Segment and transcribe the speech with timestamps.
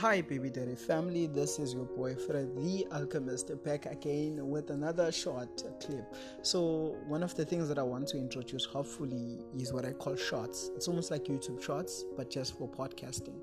[0.00, 1.26] Hi, Baby Daddy family.
[1.26, 6.14] This is your boy Fred, the Alchemist, back again with another short clip.
[6.42, 10.14] So, one of the things that I want to introduce, hopefully, is what I call
[10.14, 10.70] shorts.
[10.76, 13.38] It's almost like YouTube shorts, but just for podcasting,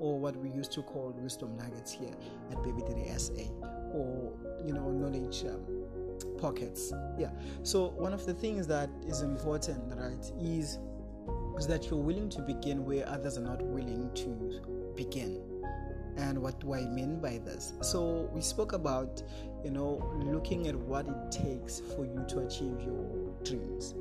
[0.00, 2.16] or what we used to call wisdom nuggets here
[2.50, 3.44] at Baby Daddy SA,
[3.92, 4.32] or
[4.64, 5.64] you know, knowledge um,
[6.36, 6.92] pockets.
[7.16, 7.30] Yeah.
[7.62, 10.80] So, one of the things that is important, right, is
[11.56, 15.51] is that you're willing to begin where others are not willing to begin
[16.16, 17.72] and what do I mean by this?
[17.80, 19.22] So we spoke about,
[19.64, 23.94] you know, looking at what it takes for you to achieve your dreams.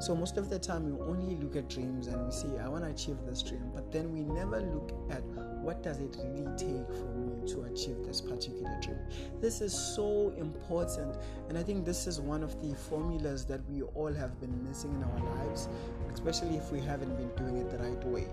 [0.00, 2.84] So most of the time we only look at dreams and we say, I want
[2.84, 5.22] to achieve this dream, but then we never look at
[5.62, 7.37] what does it really take for me
[7.78, 8.98] achieve this particular dream.
[9.40, 11.16] This is so important,
[11.48, 14.92] and I think this is one of the formulas that we all have been missing
[14.94, 15.68] in our lives,
[16.12, 18.26] especially if we haven't been doing it the right way.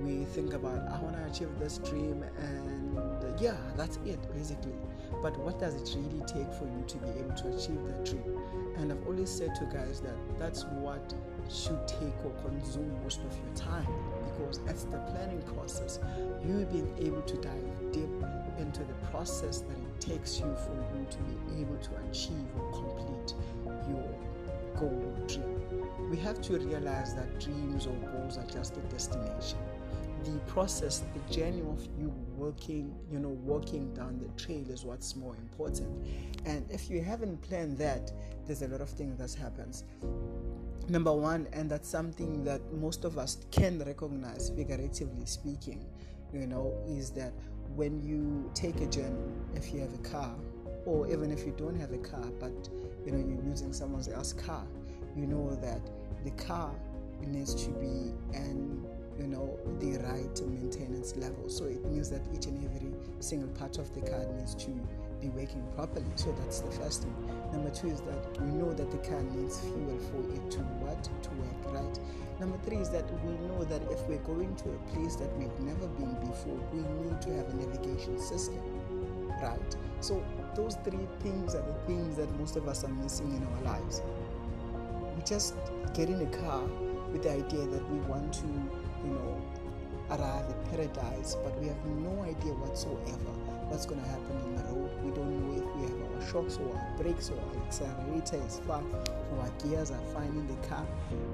[0.00, 2.98] We think about, I want to achieve this dream, and
[3.40, 4.72] yeah, that's it basically.
[5.22, 8.38] But what does it really take for you to be able to achieve that dream?
[8.76, 11.14] And I've always said to guys that that's what
[11.48, 13.86] should take or consume most of your time
[14.28, 15.98] because it's the planning process.
[16.46, 18.10] You being able to dive deep
[18.58, 22.70] into the process that it takes you for you to be able to achieve or
[22.72, 23.34] complete
[23.88, 24.08] your
[24.78, 26.10] goal or dream.
[26.10, 29.58] We have to realize that dreams or goals are just a destination
[30.34, 35.16] the process, the journey of you working, you know, walking down the trail is what's
[35.16, 36.06] more important.
[36.44, 38.12] And if you haven't planned that,
[38.46, 39.84] there's a lot of things that happens.
[40.88, 45.84] Number one, and that's something that most of us can recognize, figuratively speaking,
[46.32, 47.32] you know, is that
[47.74, 50.34] when you take a journey, if you have a car,
[50.86, 52.68] or even if you don't have a car, but
[53.04, 54.64] you know you're using someone else's car,
[55.14, 55.80] you know that
[56.24, 56.74] the car
[57.26, 58.86] needs to be an
[60.08, 61.48] right maintenance level.
[61.48, 64.70] So it means that each and every single part of the car needs to
[65.20, 66.06] be working properly.
[66.16, 67.14] So that's the first thing.
[67.52, 71.02] Number two is that we know that the car needs fuel for it to what
[71.04, 71.98] to work right.
[72.40, 75.60] Number three is that we know that if we're going to a place that we've
[75.60, 78.62] never been before we need to have a navigation system
[79.42, 79.76] right?
[80.00, 80.22] So
[80.54, 84.02] those three things are the things that most of us are missing in our lives.
[85.16, 85.54] We just
[85.94, 86.62] get in a car
[87.12, 88.46] with the idea that we want to
[89.04, 89.42] you know,
[90.10, 93.32] arrive at paradise, but we have no idea whatsoever
[93.68, 94.90] what's going to happen in the road.
[95.04, 98.60] We don't know if we have our shocks or our brakes or our accelerator is
[98.66, 98.86] fine,
[99.32, 100.86] or our gears are fine in the car.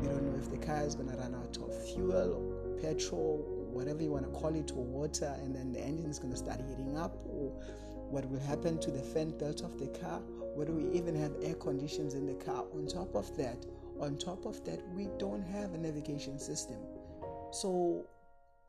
[0.02, 3.44] We don't know if the car is going to run out of fuel or petrol,
[3.72, 6.38] whatever you want to call it, or water, and then the engine is going to
[6.38, 7.52] start heating up, or
[8.10, 10.20] what will happen to the fan belt of the car.
[10.54, 12.64] Whether we even have air conditions in the car.
[12.74, 13.64] On top of that,
[14.00, 16.78] on top of that, we don't have a navigation system.
[17.50, 18.06] So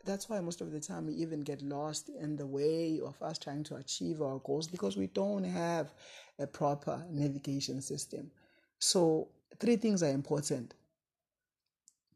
[0.06, 3.38] that's why most of the time we even get lost in the way of us
[3.38, 5.94] trying to achieve our goals because we don't have
[6.40, 8.32] a proper navigation system.
[8.80, 9.30] So,
[9.60, 10.74] three things are important,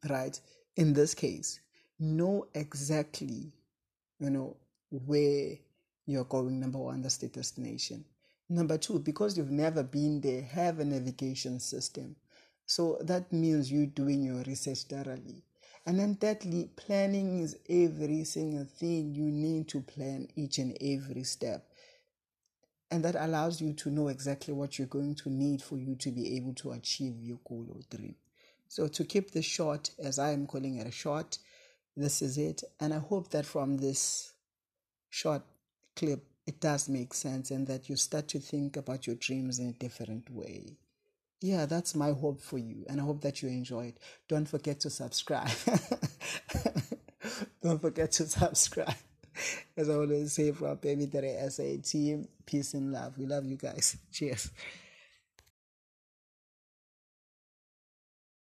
[0.10, 0.40] right?
[0.76, 1.60] In this case,
[2.00, 3.52] know exactly,
[4.20, 4.56] you know,
[4.92, 5.56] where
[6.06, 6.60] you're going.
[6.60, 8.06] Number one, that's the destination.
[8.50, 12.16] Number two, because you've never been there, have a navigation system.
[12.66, 15.44] So that means you're doing your research thoroughly
[15.86, 21.24] and then thirdly, planning is every single thing you need to plan each and every
[21.24, 21.66] step.
[22.92, 26.12] And that allows you to know exactly what you're going to need for you to
[26.12, 28.16] be able to achieve your goal or dream.
[28.68, 31.38] So, to keep this short, as I am calling it a short,
[31.96, 32.64] this is it.
[32.80, 34.34] And I hope that from this
[35.10, 35.44] short
[35.96, 39.70] clip, it does make sense and that you start to think about your dreams in
[39.70, 40.78] a different way
[41.42, 43.94] yeah, that's my hope for you, and I hope that you enjoyed.
[44.28, 45.50] Don't forget to subscribe.
[47.64, 48.96] Don't forget to subscribe.
[49.78, 53.18] As I always say from Baby Daddy SA team, peace and love.
[53.18, 53.96] We love you guys.
[54.12, 54.52] Cheers.